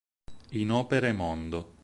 [0.53, 1.75] In "Opere mondo.